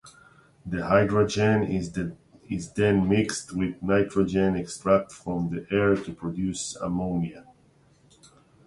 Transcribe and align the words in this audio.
The 0.65 0.87
hydrogen 0.87 1.61
is 1.61 1.91
then 1.93 3.07
mixed 3.07 3.53
with 3.55 3.83
nitrogen 3.83 4.55
extracted 4.55 5.15
from 5.15 5.51
the 5.51 5.67
air 5.69 5.95
to 5.95 6.11
produce 6.11 6.75
ammonia. 6.77 7.45